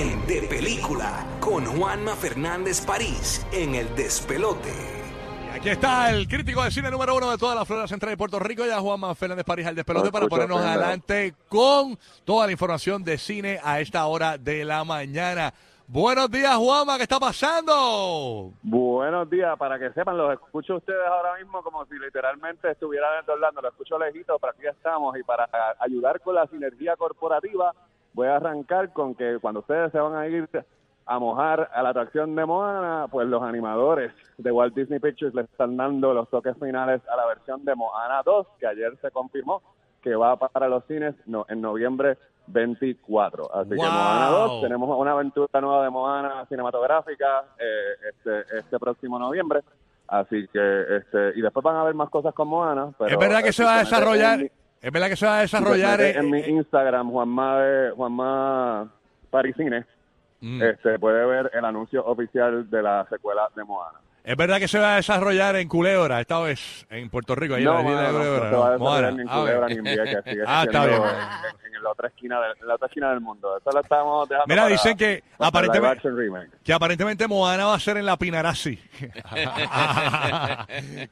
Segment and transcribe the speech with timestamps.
[0.00, 4.72] en De Película con Juanma Fernández París en El Despelote.
[5.54, 8.38] Aquí está el crítico de cine número uno de toda la Florida Central de Puerto
[8.38, 13.18] Rico, ya Juanma Fernández París al despelote para ponernos adelante con toda la información de
[13.18, 15.52] cine a esta hora de la mañana.
[15.86, 18.52] Buenos días, Juanma, ¿qué está pasando?
[18.62, 23.22] Buenos días, para que sepan, los escucho a ustedes ahora mismo como si literalmente estuvieran
[23.22, 25.46] en Orlando, los escucho lejito, pero aquí estamos y para
[25.78, 27.74] ayudar con la sinergia corporativa
[28.12, 30.48] voy a arrancar con que cuando ustedes se van a ir
[31.06, 35.42] a mojar a la atracción de Moana, pues los animadores de Walt Disney Pictures le
[35.42, 39.62] están dando los toques finales a la versión de Moana 2, que ayer se confirmó
[40.02, 42.16] que va para los cines no, en noviembre
[42.46, 43.54] 24.
[43.54, 43.76] Así que.
[43.76, 49.60] Moana 2, tenemos una aventura nueva de Moana cinematográfica eh, este, este próximo noviembre.
[50.08, 52.92] Así que, este, y después van a haber más cosas con Moana.
[52.98, 54.40] Pero es verdad que se va a desarrollar,
[54.80, 58.90] es verdad que se va a desarrollar en, eh, mi eh, Instagram, Juanma, Juanma
[59.30, 59.86] Parisines,
[60.40, 60.62] mm.
[60.62, 63.98] este, puede ver el anuncio oficial de la secuela de Moana.
[64.30, 67.64] Es verdad que se va a desarrollar en Culebra, esta vez en Puerto Rico, ahí
[67.64, 68.72] No, en la de mano, no, Culebra, no se va a ¿no?
[68.78, 71.02] desarrollar ni en Culebra ni en Vieques, sigue Ah, está bien.
[71.02, 73.56] En, en la otra esquina de, en la otra esquina del mundo.
[73.56, 76.58] Eso lo estamos dejando Mira, para- dicen que aparentemente-.
[76.62, 78.76] Que aparentemente Moana va a ser en la Pinarasi.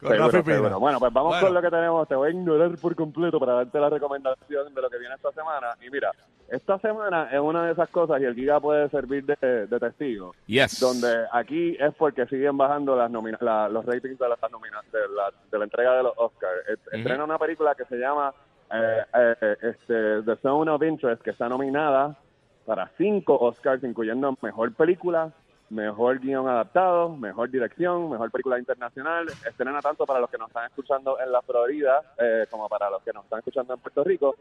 [0.00, 0.54] Con Seguro, Rafi Pina.
[0.56, 0.78] seguro.
[0.80, 1.46] Bueno, pues vamos Bueno.
[1.46, 2.08] con lo que tenemos.
[2.08, 5.32] Te voy a ignorar por completo para darte la recomendación de lo que viene esta
[5.32, 5.68] semana.
[5.84, 6.10] Y mira,
[6.48, 10.34] esta semana es una de esas cosas y el Giga puede servir de, de testigo.
[10.46, 10.80] Yes.
[10.80, 15.32] Donde aquí es porque siguen bajando las la- los ratings de, las nomina- de, la,
[15.50, 16.68] de la entrega de los Oscars.
[16.92, 18.32] Estrena una película que se llama
[18.72, 22.16] eh, eh, este, The Zone of Interest, que está nominada
[22.66, 25.30] para cinco Oscars, incluyendo Mejor Película,
[25.70, 29.26] Mejor Guión Adaptado, Mejor Dirección, Mejor Película Internacional.
[29.46, 33.02] Estrena tanto para los que nos están escuchando en la Florida eh, como para los
[33.02, 34.34] que nos están escuchando en Puerto Rico.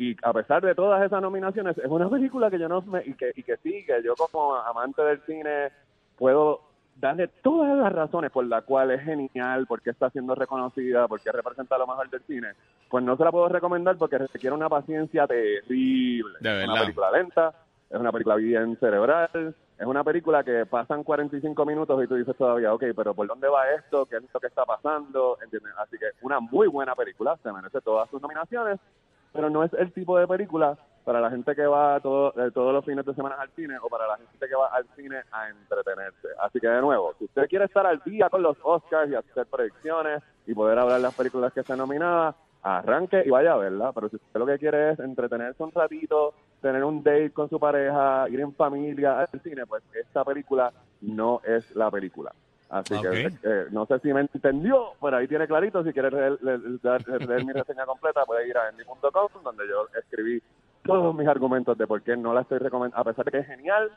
[0.00, 3.12] Y a pesar de todas esas nominaciones, es una película que yo no me, y
[3.12, 5.68] que, y que sí, que yo como amante del cine
[6.16, 6.62] puedo
[6.96, 11.76] darle todas las razones por las cuales es genial, porque está siendo reconocida, porque representa
[11.76, 12.48] lo mejor del cine,
[12.88, 16.38] pues no se la puedo recomendar porque requiere una paciencia terrible.
[16.40, 17.54] De Es una película lenta,
[17.90, 22.36] es una película bien cerebral, es una película que pasan 45 minutos y tú dices
[22.38, 24.06] todavía, ok, pero ¿por dónde va esto?
[24.06, 25.36] ¿Qué es lo que está pasando?
[25.42, 25.74] ¿Entiendes?
[25.76, 28.80] Así que una muy buena película, se merece todas sus nominaciones,
[29.32, 32.72] pero no es el tipo de película para la gente que va todo- eh, todos
[32.72, 35.48] los fines de semana al cine o para la gente que va al cine a
[35.48, 36.28] entretenerse.
[36.40, 39.46] Así que de nuevo, si usted quiere estar al día con los Oscars y hacer
[39.46, 43.92] predicciones y poder hablar las películas que están nominadas, arranque y vaya a verla.
[43.92, 47.58] Pero si usted lo que quiere es entretenerse un ratito, tener un date con su
[47.58, 50.70] pareja, ir en familia al cine, pues esta película
[51.00, 52.32] no es la película.
[52.70, 53.02] Así Ok.
[53.02, 55.82] que eh, no sé si me entendió, pero ahí tiene clarito.
[55.82, 59.86] Si quiere leer, leer- leer- leer mi reseña completa, puede ir a endy.com, donde yo
[59.98, 60.40] escribí
[60.84, 63.46] todos mis argumentos de por qué no la estoy recomendando, a pesar de que es
[63.46, 63.90] genial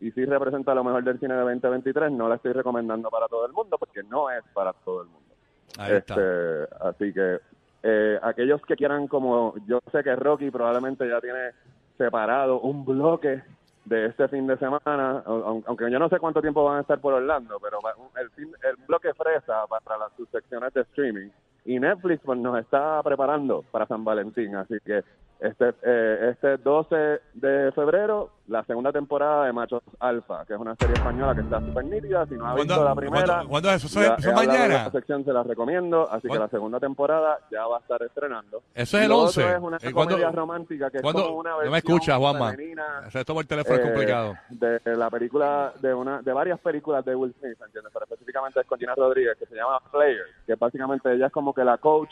[0.00, 3.44] y sí representa lo mejor del cine de 2023, no la estoy recomendando para todo
[3.46, 5.34] el mundo, porque no es para todo el mundo.
[5.78, 6.14] Ahí está.
[6.14, 7.38] Este, así que
[7.82, 11.50] eh, aquellos que quieran, como yo sé que Rocky probablemente ya tiene
[11.98, 13.42] separado un bloque
[13.84, 17.00] de este fin de semana, au- aunque yo no sé cuánto tiempo van a estar
[17.00, 17.78] por Orlando, pero
[18.20, 21.28] el, fin- el bloque fresa para las sus secciones de streaming.
[21.64, 25.02] Y Netflix pues nos está preparando para San Valentín, así que
[25.42, 30.76] este eh, este 12 de febrero, la segunda temporada de Machos Alfa, que es una
[30.76, 33.44] serie española que está súper nítida, si no ha ¿Cuándo- visto la primera...
[33.48, 33.86] cuándo- es eso?
[33.86, 34.76] ¿Eso es- ya eso mañana?
[34.76, 36.44] esta sección se la recomiendo, así que ¿Cuándo?
[36.46, 38.62] la segunda temporada ya va a estar estrenando.
[38.74, 39.42] Eso es el lo 11.
[39.42, 41.94] otro es una Eh, ¿cuándo- comedia romántica que es ¿Cuándo- como una no me versión
[41.96, 42.50] escuchas, Juanma.
[42.52, 44.34] femenina, Hacer esto por teléfono es eh, complicado.
[44.50, 47.90] de la película de una de varias películas de Will Smith, ¿entiendes?
[47.92, 51.52] Pero específicamente es con Gina Rodríguez, que se llama Player, que básicamente ella es como
[51.54, 52.10] que la coach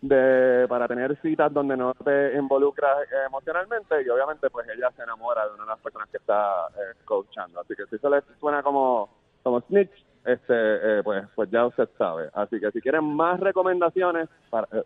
[0.00, 5.46] de para tener citas donde no te involucras emocionalmente y obviamente pues ella se enamora
[5.46, 7.60] de una de las personas que está eh, coachando.
[7.60, 9.08] Así que si eso le suena como
[9.42, 9.92] como snitch,
[10.24, 12.28] este eh, pues pues ya usted sabe.
[12.34, 14.82] Así que si quieren más recomendaciones para eh,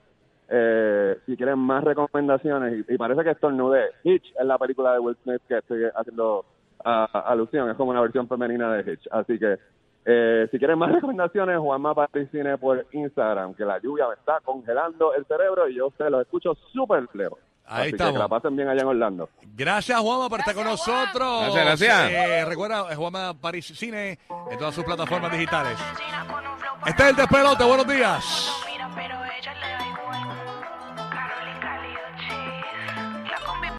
[0.53, 5.17] eh, si quieren más recomendaciones, y, parece que estornudé, Hitch es la película de Will
[5.23, 6.45] Smith que estoy haciendo
[6.85, 9.07] ah, alusión, es como una versión femenina de Hitch.
[9.13, 9.59] Así que
[10.05, 14.41] eh, si quieren más recomendaciones, Juanma Paris Cine por Instagram, que la lluvia me está
[14.45, 17.39] congelando el cerebro y yo ustedes los escucho súper lejos.
[17.67, 18.13] Ahí Así estamos.
[18.13, 19.29] que que la pasen bien allá en Orlando.
[19.55, 21.55] Gracias, Juanma, por estar con nosotros.
[21.55, 22.11] Gracias, gracias.
[22.11, 24.19] Eh, recuerda, eh, Juanma París Cine
[24.51, 25.79] en todas sus plataformas digitales.
[26.85, 27.63] Este es el despelote.
[27.63, 28.53] Buenos días.
[28.73, 29.20] Mira, pero